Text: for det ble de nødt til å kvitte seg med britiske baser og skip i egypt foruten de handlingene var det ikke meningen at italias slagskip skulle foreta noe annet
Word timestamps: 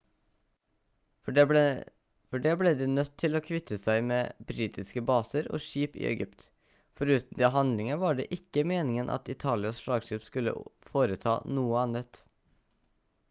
for 1.27 1.33
det 2.45 2.53
ble 2.61 2.69
de 2.77 2.85
nødt 2.93 3.11
til 3.23 3.37
å 3.37 3.41
kvitte 3.47 3.77
seg 3.81 4.07
med 4.11 4.47
britiske 4.51 5.03
baser 5.09 5.49
og 5.57 5.61
skip 5.65 5.99
i 5.99 6.07
egypt 6.13 6.47
foruten 7.01 7.39
de 7.43 7.49
handlingene 7.57 7.99
var 8.05 8.17
det 8.21 8.25
ikke 8.39 8.63
meningen 8.73 9.11
at 9.17 9.29
italias 9.35 9.83
slagskip 9.83 10.25
skulle 10.31 10.55
foreta 10.93 11.37
noe 11.59 11.77
annet 11.83 12.23